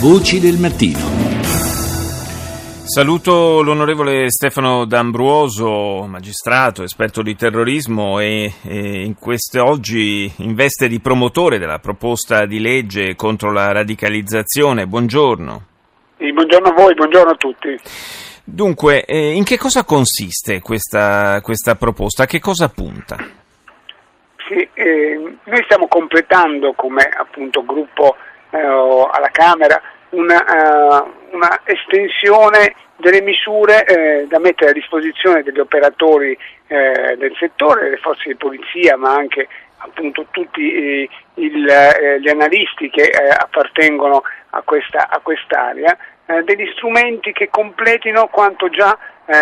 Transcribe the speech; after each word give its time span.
Voci 0.00 0.40
del 0.40 0.56
mattino. 0.56 0.98
Saluto 2.86 3.60
l'onorevole 3.60 4.30
Stefano 4.30 4.86
D'Ambruoso, 4.86 6.06
magistrato, 6.06 6.82
esperto 6.82 7.20
di 7.20 7.36
terrorismo 7.36 8.18
e, 8.18 8.50
e 8.62 9.02
in 9.04 9.14
queste 9.14 9.58
oggi 9.58 10.32
in 10.38 10.54
veste 10.54 10.88
di 10.88 11.00
promotore 11.00 11.58
della 11.58 11.80
proposta 11.80 12.46
di 12.46 12.60
legge 12.60 13.14
contro 13.14 13.52
la 13.52 13.72
radicalizzazione. 13.72 14.86
Buongiorno. 14.86 15.66
Sì, 16.16 16.32
buongiorno 16.32 16.68
a 16.68 16.72
voi, 16.72 16.94
buongiorno 16.94 17.32
a 17.32 17.36
tutti. 17.36 17.78
Dunque, 18.42 19.04
eh, 19.04 19.34
in 19.34 19.44
che 19.44 19.58
cosa 19.58 19.84
consiste 19.84 20.60
questa, 20.60 21.42
questa 21.42 21.74
proposta? 21.74 22.22
A 22.22 22.26
che 22.26 22.40
cosa 22.40 22.70
punta? 22.70 23.18
Sì, 24.48 24.66
eh, 24.72 25.36
noi 25.44 25.62
stiamo 25.64 25.86
completando 25.88 26.72
come 26.72 27.02
appunto 27.02 27.62
gruppo 27.66 28.16
eh, 28.50 28.58
alla 28.58 29.30
Camera 29.30 29.80
una, 30.10 30.44
uh, 30.44 31.36
una 31.36 31.60
estensione 31.64 32.74
delle 32.96 33.22
misure 33.22 33.86
eh, 33.86 34.26
da 34.26 34.38
mettere 34.38 34.70
a 34.70 34.74
disposizione 34.74 35.42
degli 35.42 35.58
operatori 35.58 36.36
eh, 36.66 37.16
del 37.16 37.34
settore, 37.38 37.84
delle 37.84 37.96
forze 37.96 38.28
di 38.28 38.36
polizia, 38.36 38.96
ma 38.96 39.14
anche 39.14 39.48
appunto 39.78 40.26
tutti 40.30 40.72
eh, 40.72 41.08
il, 41.34 42.18
gli 42.20 42.28
analisti 42.28 42.90
che 42.90 43.04
eh, 43.04 43.28
appartengono 43.30 44.22
a, 44.50 44.62
questa, 44.62 45.08
a 45.08 45.18
quest'area, 45.20 45.96
eh, 46.26 46.42
degli 46.42 46.68
strumenti 46.74 47.32
che 47.32 47.48
completino 47.48 48.26
quanto 48.28 48.68
già 48.68 48.96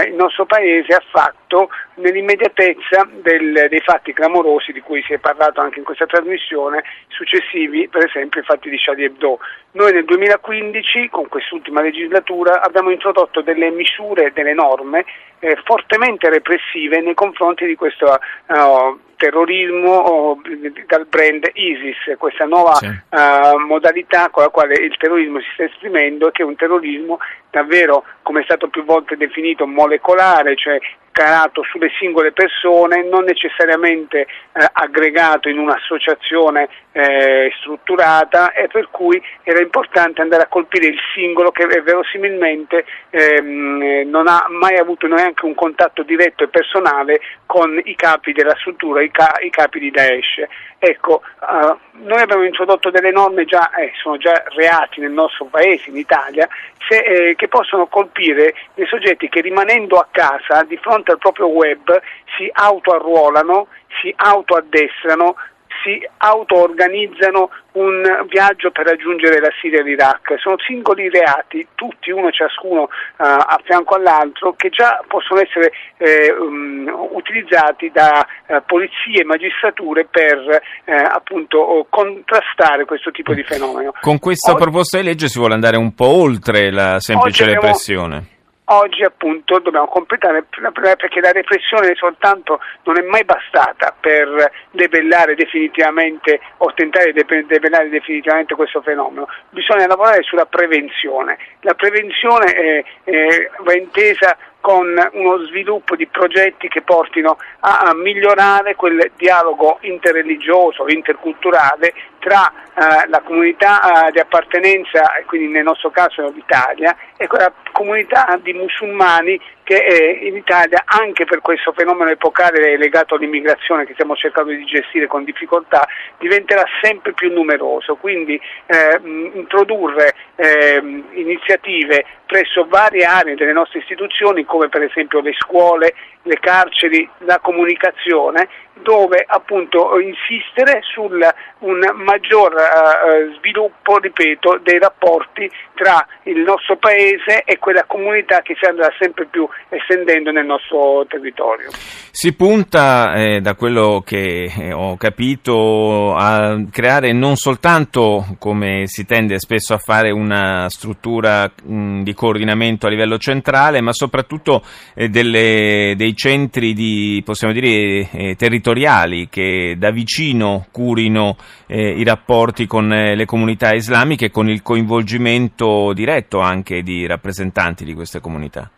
il 0.07 0.15
nostro 0.15 0.45
Paese 0.45 0.95
ha 0.95 1.03
fatto 1.11 1.71
nell'immediatezza 1.95 3.09
del, 3.11 3.67
dei 3.69 3.81
fatti 3.81 4.13
clamorosi 4.13 4.73
di 4.73 4.81
cui 4.81 5.03
si 5.03 5.15
è 5.15 5.19
parlato 5.19 5.61
anche 5.61 5.79
in 5.79 5.85
questa 5.85 6.07
trasmissione, 6.07 6.85
successivi 7.09 7.89
per 7.89 8.05
esempio 8.05 8.41
ai 8.41 8.47
fatti 8.47 8.69
di 8.69 8.79
Charlie 8.79 9.07
Hebdo. 9.07 9.39
Noi 9.73 9.93
nel 9.93 10.05
2015, 10.05 11.09
con 11.09 11.29
quest'ultima 11.29 11.81
legislatura, 11.81 12.61
abbiamo 12.61 12.91
introdotto 12.91 13.41
delle 13.41 13.71
misure, 13.71 14.33
delle 14.33 14.55
norme 14.55 15.05
eh, 15.41 15.57
fortemente 15.65 16.29
repressive 16.29 17.01
nei 17.01 17.15
confronti 17.15 17.65
di 17.65 17.77
questo 17.77 18.07
uh, 18.47 18.99
terrorismo 19.17 19.91
oh, 19.91 20.41
dal 20.87 21.07
brand 21.07 21.51
ISIS, 21.53 22.17
questa 22.19 22.45
nuova 22.45 22.75
sì. 22.75 22.87
uh, 22.87 23.59
modalità 23.67 24.31
con 24.31 24.45
la 24.45 24.49
quale 24.49 24.75
il 24.75 24.97
terrorismo 24.97 25.41
si 25.41 25.49
sta 25.55 25.65
esprimendo, 25.65 26.31
che 26.31 26.43
è 26.43 26.47
un 26.47 26.57
terrorismo 26.57 27.19
davvero, 27.51 28.05
come 28.23 28.41
è 28.41 28.45
stato 28.45 28.69
più 28.69 28.85
volte 28.85 29.17
definito, 29.17 29.67
molecolare, 29.79 30.57
cioè 30.57 30.79
calato 31.13 31.63
sulle 31.65 31.91
singole 31.99 32.33
persone, 32.33 33.03
non 33.03 33.25
necessariamente 33.25 34.21
eh, 34.21 34.27
aggregato 34.73 35.49
in 35.49 35.59
un'associazione 35.59 36.69
eh, 36.93 37.53
strutturata 37.61 38.53
e 38.53 38.69
per 38.69 38.89
cui 38.91 39.23
era 39.43 39.61
importante 39.61 40.23
andare 40.23 40.43
a 40.43 40.49
colpire 40.49 40.87
il 40.87 40.99
singolo 41.15 41.51
che 41.51 41.67
verosimilmente 41.67 42.85
ehm, 43.11 44.09
non 44.09 44.27
ha 44.29 44.47
mai 44.49 44.77
avuto 44.77 45.07
neanche 45.07 45.45
un 45.45 45.55
contatto 45.55 46.03
diretto 46.03 46.45
e 46.45 46.49
personale 46.49 47.21
con 47.47 47.81
i 47.85 47.95
capi 47.95 48.33
della 48.33 48.57
struttura, 48.57 49.03
i, 49.03 49.11
ca- 49.11 49.39
i 49.41 49.51
capi 49.51 49.79
di 49.79 49.91
Daesh. 49.91 50.47
Ecco, 50.81 51.23
uh, 51.41 51.77
noi 52.05 52.21
abbiamo 52.21 52.45
introdotto 52.45 52.91
delle 52.91 53.11
norme 53.11 53.45
già, 53.45 53.75
eh, 53.75 53.91
sono 54.01 54.17
già 54.17 54.45
reati 54.55 55.01
nel 55.01 55.11
nostro 55.11 55.47
paese, 55.47 55.91
in 55.91 55.97
Italia, 55.97 56.47
se, 56.89 56.99
eh, 56.99 57.35
che 57.35 57.49
possono 57.49 57.89
colpire 57.89 58.55
dei 58.75 58.87
soggetti 58.87 59.29
che 59.29 59.41
rimanendo 59.41 59.99
a 59.99 60.07
casa 60.11 60.63
di 60.63 60.77
fronte 60.77 61.08
al 61.13 61.19
proprio 61.19 61.47
web 61.47 62.01
si 62.37 62.49
autoarruolano, 62.53 63.69
si 64.01 64.13
autoaddestrano, 64.17 65.35
si 65.83 66.07
auto-organizzano 66.17 67.51
un 67.73 68.03
viaggio 68.29 68.71
per 68.71 68.87
raggiungere 68.87 69.41
la 69.41 69.51
Siria 69.61 69.81
e 69.81 69.83
l'Iraq. 69.83 70.35
Sono 70.39 70.57
singoli 70.59 71.09
reati, 71.09 71.67
tutti 71.75 72.11
uno 72.11 72.31
ciascuno 72.31 72.83
uh, 72.83 72.89
a 73.17 73.61
fianco 73.65 73.95
all'altro, 73.95 74.55
che 74.57 74.71
già 74.71 75.03
possono 75.07 75.41
essere 75.41 75.73
eh, 75.99 76.33
um, 76.33 76.91
utilizzati 77.13 77.91
da 77.93 78.27
uh, 78.47 78.57
polizie 78.67 79.21
e 79.21 79.25
magistrature 79.25 80.07
per 80.11 80.39
uh, 80.39 80.93
appunto 80.93 81.87
contrastare 81.89 82.85
questo 82.85 83.11
tipo 83.11 83.33
di 83.35 83.45
fenomeno. 83.45 83.93
Con 84.01 84.19
questa 84.19 84.53
Oggi, 84.53 84.63
proposta 84.63 84.99
di 84.99 85.05
legge 85.05 85.29
si 85.29 85.39
vuole 85.39 85.55
andare 85.55 85.77
un 85.77 85.95
po' 85.95 86.09
oltre 86.09 86.73
la 86.73 86.99
semplice 86.99 87.45
repressione. 87.45 88.37
Oggi 88.71 89.03
appunto 89.03 89.61
dobbiamo 89.61 89.89
completare 89.89 90.45
perché 90.45 91.21
la 91.21 91.33
repressione 91.33 91.95
soltanto 91.95 92.61
non 92.83 92.99
è 92.99 93.03
mai 93.03 93.25
bastata 93.25 93.95
per 93.99 94.53
debellare 94.73 95.35
definitivamente 95.35 96.39
o 96.59 96.75
tentare 96.75 97.15
di 97.15 97.25
debellare 97.47 97.89
definitivamente 97.89 98.55
questo 98.55 98.83
fenomeno, 98.83 99.27
bisogna 99.49 99.87
lavorare 99.87 100.23
sulla 100.23 100.45
prevenzione. 100.45 101.39
La 101.61 101.73
prevenzione 101.73 102.53
è, 102.53 102.85
è, 103.05 103.51
va 103.61 103.75
intesa 103.75 104.37
con 104.61 104.87
uno 105.13 105.39
sviluppo 105.47 105.97
di 105.97 106.07
progetti 106.07 106.69
che 106.69 106.83
portino 106.83 107.39
a, 107.61 107.79
a 107.79 107.95
migliorare 107.95 108.75
quel 108.75 109.13
dialogo 109.17 109.79
interreligioso, 109.81 110.89
interculturale 110.89 111.95
tra 112.19 112.51
eh, 112.51 113.09
la 113.09 113.21
comunità 113.21 114.07
eh, 114.07 114.13
di 114.13 114.19
appartenenza, 114.19 115.03
quindi 115.27 115.49
nel 115.49 115.65
nostro 115.65 115.91
caso 115.91 116.29
l'Italia, 116.31 116.97
e 117.17 117.27
quella 117.27 117.53
comunità 117.73 118.39
di 118.43 118.53
musulmani 118.53 119.41
che 119.63 119.85
eh, 119.85 120.27
in 120.27 120.37
Italia, 120.37 120.83
anche 120.87 121.27
per 121.27 121.41
questo 121.41 121.73
fenomeno 121.73 122.11
epocale 122.11 122.79
legato 122.79 123.17
all'immigrazione 123.17 123.85
che 123.85 123.93
stiamo 123.93 124.17
cercando 124.17 124.51
di 124.51 124.65
gestire 124.65 125.07
con 125.07 125.25
difficoltà, 125.25 125.87
diventerà 126.19 126.65
sempre 126.81 127.13
più 127.13 127.31
numeroso. 127.33 127.97
Quindi 127.97 128.41
eh, 128.67 129.01
introdurre 129.35 130.15
eh, 130.37 130.81
iniziative 131.13 132.05
presso 132.25 132.67
varie 132.67 133.05
aree 133.05 133.35
delle 133.35 133.53
nostre 133.53 133.81
istituzioni, 133.81 134.45
come 134.45 134.69
per 134.69 134.83
esempio 134.83 135.21
le 135.21 135.35
scuole, 135.35 135.95
le 136.29 136.39
carceri, 136.39 137.09
la 137.25 137.41
comunicazione, 137.41 138.49
dove 138.83 139.25
appunto 139.27 139.99
insistere 139.99 140.81
su 140.83 141.03
un 141.03 141.81
maggior 142.05 142.53
uh, 142.53 143.37
sviluppo, 143.39 143.99
ripeto, 143.99 144.61
dei 144.63 144.79
rapporti 144.79 145.51
tra 145.75 146.07
il 146.25 146.39
nostro 146.39 146.77
paese 146.77 147.43
e 147.45 147.59
quella 147.59 147.85
comunità 147.87 148.41
che 148.43 148.55
si 148.61 148.69
andrà 148.69 148.89
sempre 148.99 149.27
più 149.27 149.49
estendendo 149.69 150.31
nel 150.31 150.47
nostro 150.47 151.05
territorio. 151.09 151.71
Si 151.71 152.35
punta, 152.35 153.15
eh, 153.15 153.41
da 153.41 153.55
quello 153.55 154.03
che 154.05 154.51
eh, 154.57 154.73
ho 154.73 154.97
capito, 154.97 156.15
a 156.15 156.57
creare 156.71 157.13
non 157.13 157.37
soltanto, 157.37 158.25
come 158.39 158.87
si 158.87 159.05
tende 159.05 159.39
spesso 159.39 159.75
a 159.75 159.79
fare, 159.79 160.11
una 160.11 160.69
struttura 160.69 161.51
mh, 161.63 162.03
di 162.03 162.15
coordinamento 162.15 162.87
a 162.87 162.91
livello 162.91 163.19
centrale, 163.19 163.81
ma 163.81 163.93
soprattutto 163.93 164.63
eh, 164.95 165.09
delle, 165.09 165.95
dei 165.97 166.15
centri 166.19 166.75
di, 166.75 167.23
possiamo 167.25 167.55
dire, 167.55 168.11
eh, 168.11 168.35
territoriali 168.35 169.29
che 169.29 169.77
da 169.79 169.93
vicino 169.93 170.67
curino 170.73 171.37
eh, 171.69 171.91
i 171.91 172.03
rapporti 172.03 172.67
con 172.67 172.93
eh, 172.93 173.15
le 173.15 173.25
comunità 173.25 173.73
islamiche 173.73 174.29
con 174.29 174.49
il 174.49 174.61
coinvolgimento 174.61 175.93
diretto 175.95 176.41
anche 176.41 176.83
di 176.83 177.07
rappresentanti 177.07 177.85
di 177.85 177.95
queste 177.95 178.19
comunità. 178.19 178.69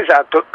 Esatto, 0.00 0.46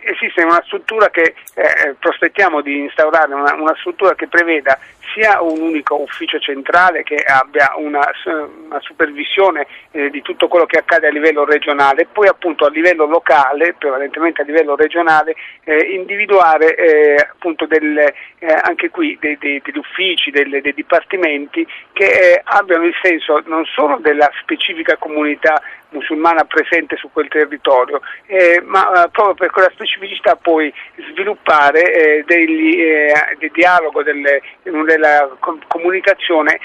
esiste 0.00 0.42
una 0.42 0.62
struttura 0.64 1.10
che 1.10 1.34
eh, 1.54 1.94
prospettiamo 1.98 2.62
di 2.62 2.78
instaurare, 2.78 3.34
una, 3.34 3.52
una, 3.52 3.76
struttura 3.76 4.14
che 4.14 4.26
preveda 4.26 4.78
sia 5.12 5.42
un 5.42 5.60
unico 5.60 6.00
ufficio 6.00 6.38
centrale 6.38 7.02
che 7.02 7.16
abbia 7.16 7.74
una, 7.76 8.00
una 8.24 8.80
supervisione 8.80 9.66
eh, 9.90 10.08
di 10.08 10.22
tutto 10.22 10.48
quello 10.48 10.64
che 10.64 10.78
accade 10.78 11.08
a 11.08 11.10
livello 11.10 11.44
regionale 11.44 12.06
poi 12.10 12.26
appunto 12.26 12.64
a 12.64 12.70
livello 12.70 13.04
locale, 13.04 13.74
prevalentemente 13.74 14.40
a 14.40 14.44
livello 14.46 14.76
regionale, 14.76 15.34
eh, 15.64 15.92
individuare 15.92 16.74
eh, 16.74 17.16
appunto 17.16 17.66
del, 17.66 17.98
eh, 17.98 18.60
anche 18.62 18.88
qui 18.88 19.18
dei, 19.20 19.36
dei, 19.38 19.60
degli 19.62 19.76
uffici, 19.76 20.30
delle, 20.30 20.62
dei 20.62 20.72
dipartimenti 20.72 21.66
che 21.92 22.06
eh, 22.06 22.40
abbiano 22.44 22.84
il 22.84 22.94
senso 23.02 23.42
non 23.44 23.66
solo 23.66 23.98
della 23.98 24.30
specifica 24.40 24.96
comunità 24.96 25.60
musulmana 25.92 26.44
presente 26.44 26.96
su 26.96 27.10
quel 27.12 27.28
territorio, 27.28 28.00
eh, 28.26 28.62
ma 28.64 29.04
eh, 29.04 29.08
proprio 29.10 29.34
per 29.34 29.50
quella 29.50 29.70
specificità 29.72 30.36
poi 30.36 30.72
sviluppare 31.10 31.92
eh, 31.92 32.24
degli, 32.26 32.80
eh, 32.80 33.36
del 33.38 33.50
dialogo, 33.52 34.02
delle, 34.02 34.40
della 34.62 35.36
comunicazione 35.66 36.58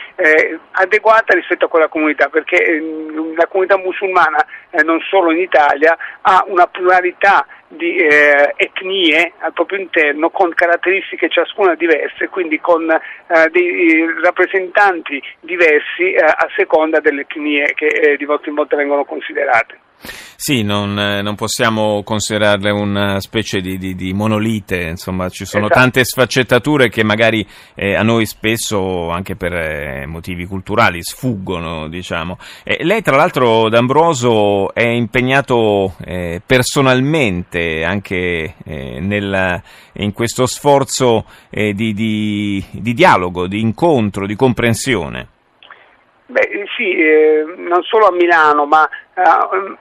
adeguata 0.72 1.34
rispetto 1.34 1.66
a 1.66 1.68
quella 1.68 1.88
comunità, 1.88 2.30
perché 2.30 2.82
la 3.36 3.48
comunità 3.48 3.78
musulmana 3.78 4.46
non 4.84 5.00
solo 5.02 5.32
in 5.32 5.40
Italia 5.40 5.98
ha 6.22 6.44
una 6.48 6.68
pluralità 6.68 7.46
di 7.68 7.98
eh, 7.98 8.54
etnie 8.56 9.34
al 9.40 9.54
proprio 9.54 9.80
interno 9.80 10.30
con 10.30 10.54
caratteristiche 10.54 11.30
ciascuna 11.30 11.76
diverse, 11.76 12.30
quindi 12.30 12.60
con 12.60 12.90
eh, 12.90 13.50
dei 13.52 14.06
rappresentanti 14.24 15.22
diversi 15.42 16.14
eh, 16.14 16.24
a 16.24 16.48
seconda 16.56 17.00
delle 17.00 17.22
etnie 17.22 17.74
che 17.74 18.16
di 18.18 18.26
volta 18.26 18.50
in 18.50 18.56
volta 18.56 18.76
vengono 18.76 19.04
considerate. 19.06 19.80
Sì, 20.00 20.62
non, 20.62 20.94
non 20.94 21.36
possiamo 21.36 22.04
considerarle 22.04 22.70
una 22.70 23.20
specie 23.20 23.60
di, 23.60 23.78
di, 23.78 23.96
di 23.96 24.14
monolite, 24.14 24.82
insomma 24.82 25.30
ci 25.30 25.46
sono 25.46 25.66
esatto. 25.66 25.80
tante 25.80 26.06
sfaccettature 26.06 26.90
che 26.90 27.04
magari 27.04 27.46
eh, 27.74 27.96
a 27.96 28.04
noi 28.04 28.26
spesso, 28.28 29.10
anche 29.10 29.36
per 29.36 29.54
eh, 29.54 30.06
motivi 30.06 30.46
culturali, 30.46 31.02
sfuggono, 31.02 31.88
diciamo. 31.88 32.38
Eh, 32.64 32.84
lei 32.84 33.02
tra 33.02 33.16
l'altro, 33.16 33.68
D'Ambroso, 33.70 34.74
è 34.74 34.86
impegnato 34.86 35.96
eh, 36.06 36.42
personalmente 36.46 37.84
anche 37.84 38.56
eh, 38.64 39.00
nel, 39.00 39.62
in 39.94 40.14
questo 40.14 40.46
sforzo 40.46 41.26
eh, 41.50 41.74
di, 41.74 41.94
di, 41.94 42.64
di 42.72 42.94
dialogo, 42.94 43.48
di 43.48 43.60
incontro, 43.60 44.28
di 44.28 44.36
comprensione. 44.36 45.30
Beh, 46.28 46.66
sì, 46.76 46.92
eh, 46.92 47.46
non 47.58 47.82
solo 47.84 48.08
a 48.08 48.12
Milano, 48.12 48.66
ma 48.66 48.86
eh, 48.86 49.07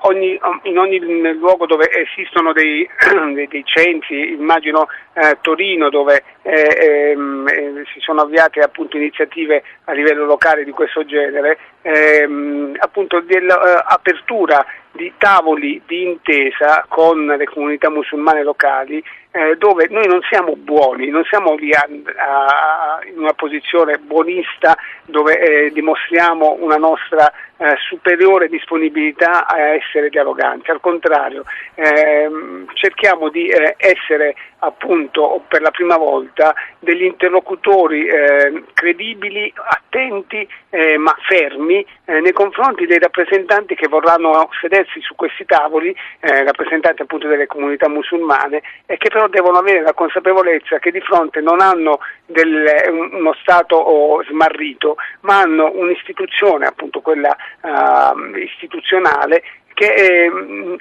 ogni, 0.00 0.38
in 0.62 0.78
ogni 0.78 0.98
luogo 1.34 1.66
dove 1.66 1.90
esistono 1.90 2.52
dei, 2.52 2.88
dei, 3.34 3.46
dei 3.48 3.64
centri, 3.64 4.32
immagino 4.32 4.86
eh, 5.12 5.36
Torino 5.42 5.90
dove 5.90 6.22
eh, 6.42 7.12
ehm, 7.12 7.46
eh, 7.48 7.84
si 7.92 8.00
sono 8.00 8.22
avviate 8.22 8.60
appunto, 8.60 8.96
iniziative 8.96 9.62
a 9.84 9.92
livello 9.92 10.24
locale 10.24 10.64
di 10.64 10.70
questo 10.70 11.04
genere, 11.04 11.58
ehm, 11.86 12.74
appunto 12.78 13.20
dell'apertura 13.20 14.64
di 14.90 15.12
tavoli 15.18 15.80
di 15.86 16.02
intesa 16.02 16.84
con 16.88 17.26
le 17.26 17.44
comunità 17.44 17.90
musulmane 17.90 18.42
locali 18.42 19.02
eh, 19.30 19.56
dove 19.58 19.86
noi 19.90 20.06
non 20.06 20.20
siamo 20.30 20.56
buoni, 20.56 21.08
non 21.08 21.22
siamo 21.24 21.54
lì 21.56 21.70
a, 21.74 21.86
a, 21.86 23.00
in 23.04 23.18
una 23.18 23.34
posizione 23.34 23.98
buonista 23.98 24.74
dove 25.04 25.38
eh, 25.38 25.70
dimostriamo 25.72 26.56
una 26.60 26.76
nostra 26.76 27.30
eh, 27.58 27.76
superiore 27.86 28.48
disponibilità 28.48 29.46
a 29.46 29.60
essere 29.74 30.08
dialoganti, 30.08 30.70
al 30.70 30.80
contrario 30.80 31.44
ehm, 31.74 32.66
cerchiamo 32.72 33.28
di 33.28 33.48
eh, 33.48 33.74
essere 33.76 34.34
appunto 34.60 35.44
per 35.46 35.60
la 35.60 35.70
prima 35.70 35.98
volta 35.98 36.54
degli 36.78 37.04
interlocutori 37.04 38.06
eh, 38.06 38.64
credibili, 38.72 39.52
attenti 39.54 40.48
eh, 40.70 40.96
ma 40.96 41.14
fermi 41.28 41.75
eh, 42.04 42.20
nei 42.20 42.32
confronti 42.32 42.86
dei 42.86 42.98
rappresentanti 42.98 43.74
che 43.74 43.88
vorranno 43.88 44.48
sedersi 44.60 45.00
su 45.00 45.14
questi 45.14 45.44
tavoli, 45.44 45.94
eh, 46.20 46.44
rappresentanti 46.44 47.02
appunto 47.02 47.26
delle 47.26 47.46
comunità 47.46 47.88
musulmane 47.88 48.62
e 48.86 48.96
che 48.96 49.08
però 49.08 49.28
devono 49.28 49.58
avere 49.58 49.82
la 49.82 49.94
consapevolezza 49.94 50.78
che 50.78 50.90
di 50.90 51.00
fronte 51.00 51.40
non 51.40 51.60
hanno 51.60 51.98
del, 52.26 52.66
uno 53.12 53.34
Stato 53.40 54.22
smarrito 54.28 54.96
ma 55.20 55.40
hanno 55.40 55.70
un'istituzione 55.74 56.66
appunto 56.66 57.00
quella 57.00 57.36
uh, 57.60 58.36
istituzionale 58.36 59.42
che 59.76 59.92
eh, 59.92 60.30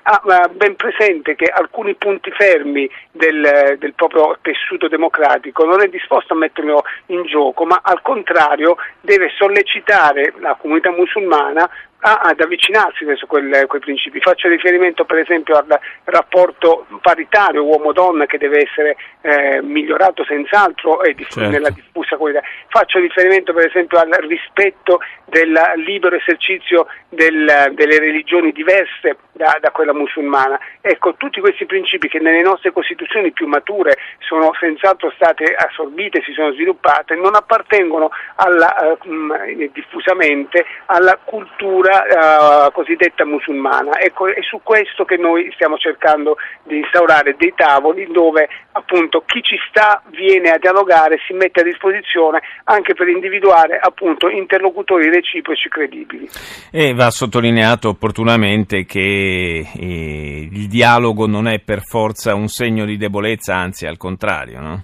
ha 0.04 0.50
ben 0.54 0.78
presente 0.78 1.36
che 1.36 1.48
alcuni 1.48 1.96
punti 1.96 2.32
fermi 2.32 2.90
del, 3.12 3.76
del, 3.78 3.94
proprio 3.94 4.38
tessuto 4.42 4.88
democratico 4.88 5.66
non 5.66 5.82
è 5.82 5.90
disposto 5.90 6.32
a 6.32 6.38
metterlo 6.38 6.86
in 7.08 7.24
gioco, 7.26 7.66
ma 7.66 7.82
al 7.84 8.02
contrario 8.02 8.78
deve 9.02 9.34
sollecitare 9.38 10.34
la 10.40 10.56
comunità 10.58 10.92
musulmana 10.92 11.70
ad 12.06 12.40
avvicinarsi 12.40 13.04
verso 13.04 13.26
quel, 13.26 13.66
quei 13.66 13.82
principi. 13.82 14.20
Faccio 14.20 14.48
riferimento 14.48 15.06
per 15.06 15.18
esempio 15.18 15.56
al 15.56 15.80
rapporto 16.04 16.86
paritario 17.02 17.64
uomo-donna 17.64 18.28
che 18.28 18.38
deve 18.38 18.62
essere 18.64 18.96
eh, 19.22 19.62
migliorato 19.64 20.24
senz'altro 20.24 21.02
e 21.02 21.16
diff- 21.16 21.32
certo. 21.32 21.50
nella 21.50 21.72
diffusa 21.72 22.16
qualità. 22.16 22.42
Faccio 22.68 23.00
riferimento 23.00 23.54
per 23.54 23.66
esempio 23.66 23.98
al 23.98 24.12
rispetto 24.28 25.00
del 25.26 25.60
libero 25.78 26.16
esercizio 26.16 26.86
del, 27.10 27.72
delle 27.74 27.98
religioni 27.98 28.52
diverse 28.52 29.18
da, 29.32 29.58
da, 29.60 29.72
quella 29.72 29.94
musulmana. 29.94 30.60
Ecco, 30.82 31.16
tutti 31.16 31.40
questi 31.40 31.66
principi 31.66 32.08
che 32.08 32.20
nelle 32.20 32.42
nostre 32.42 32.72
costituzioni 32.72 33.32
più 33.32 33.48
mature 33.48 33.98
sono 34.20 34.52
senz'altro 34.60 35.12
state 35.16 35.56
assorbite, 35.56 36.22
si 36.24 36.34
sono 36.34 36.52
sviluppate, 36.52 37.16
non 37.16 37.34
appartengono 37.34 38.12
alla, 38.36 38.96
uh, 38.98 39.70
diffusamente 39.74 40.66
alla 40.86 41.18
cultura 41.24 41.95
uh, 42.04 42.72
cosiddetta 42.72 43.26
musulmana. 43.26 44.00
Ecco, 44.00 44.28
è 44.28 44.42
su 44.42 44.60
questo 44.64 45.06
che 45.06 45.18
noi 45.18 45.50
stiamo 45.54 45.78
cercando 45.78 46.38
di 46.64 46.78
instaurare 46.78 47.36
dei 47.38 47.54
tavoli 47.56 48.08
dove 48.12 48.48
appunto 48.74 49.24
chi 49.26 49.42
ci 49.42 49.58
sta 49.70 50.02
viene 50.08 50.50
a 50.50 50.58
dialogare, 50.58 51.18
si 51.26 51.34
mette 51.34 51.62
a 51.62 51.64
disposizione 51.64 52.42
anche 52.66 52.94
per 52.94 53.08
individuare 53.08 53.80
appunto 53.82 54.30
interlocutori 54.30 55.10
reciproci 55.10 55.70
credibili. 55.70 56.30
E 56.72 56.94
va 56.94 57.10
sottolineato 57.10 57.90
opportunamente 57.90 58.86
che 58.86 59.68
eh, 59.74 60.50
il 60.52 60.68
dialogo 60.68 61.28
non 61.28 61.48
è 61.48 61.60
per 61.60 61.82
forza 61.82 62.36
un 62.36 62.48
segno 62.48 62.86
di 62.86 62.98
debolezza, 62.98 63.56
anzi 63.56 63.86
al 63.86 63.98
contrario, 63.98 64.60
no? 64.60 64.84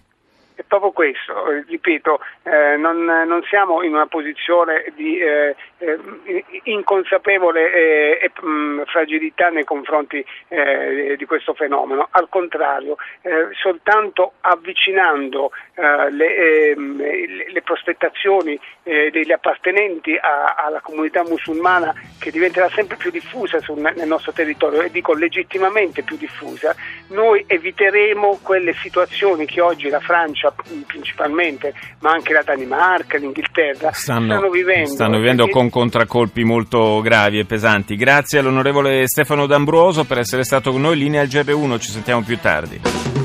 Proprio 0.71 0.91
questo, 0.91 1.51
eh, 1.51 1.65
ripeto, 1.67 2.21
eh, 2.43 2.77
non, 2.77 3.03
non, 3.03 3.43
siamo 3.49 3.83
in 3.83 3.93
una 3.93 4.07
posizione 4.07 4.85
di 4.95 5.19
eh, 5.19 5.53
eh 5.79 5.99
inconsapevole 6.63 7.73
eh, 7.73 8.19
e 8.21 8.31
mh, 8.39 8.47
mm, 8.47 8.81
fragilità 8.85 9.49
nei 9.49 9.65
confronti 9.65 10.23
eh, 10.47 11.15
di 11.17 11.25
questo 11.25 11.53
fenomeno, 11.53 12.07
al 12.11 12.29
contrario, 12.29 12.95
soltanto 13.61 14.33
avvicinando 14.41 15.51
le, 15.75 16.71
ehm, 16.71 16.97
le, 16.97 17.51
le, 17.51 17.61
prospettazioni 17.61 18.59
degli 18.83 19.31
appartenenti 19.31 20.15
a, 20.15 20.55
alla 20.55 20.79
comunità 20.79 21.23
musulmana 21.23 21.93
che 22.19 22.31
diventerà 22.31 22.69
sempre 22.69 22.97
più 22.97 23.11
diffusa 23.11 23.59
sul, 23.59 23.79
nel 23.79 24.07
nostro 24.07 24.31
territorio 24.31 24.81
e 24.81 24.91
dico 24.91 25.13
legittimamente 25.13 26.03
più 26.03 26.17
diffusa, 26.17 26.75
noi 27.09 27.43
eviteremo 27.47 28.39
quelle 28.41 28.73
situazioni 28.73 29.45
che 29.45 29.61
oggi 29.61 29.89
la 29.89 29.99
Francia 29.99 30.53
principalmente, 30.85 31.73
ma 31.99 32.11
anche 32.11 32.33
la 32.33 32.41
Danimarca, 32.43 33.17
l'Inghilterra, 33.17 33.91
stanno, 33.91 34.25
stanno 34.25 34.49
vivendo. 34.49 34.89
Stanno 34.89 35.17
vivendo 35.17 35.43
perché... 35.45 35.59
con 35.59 35.69
contraccolpi 35.69 36.43
molto 36.43 37.01
gravi 37.01 37.39
e 37.39 37.45
pesanti. 37.45 37.95
Grazie 37.95 38.39
all'onorevole 38.39 39.07
Stefano 39.07 39.45
D'Ambroso 39.45 40.05
per 40.05 40.19
essere 40.19 40.43
stato 40.43 40.71
con 40.71 40.81
noi. 40.81 40.97
Linea 40.97 41.21
al 41.21 41.27
GR1, 41.27 41.79
ci 41.79 41.91
sentiamo 41.91 42.21
più 42.21 42.37
tardi. 42.37 43.20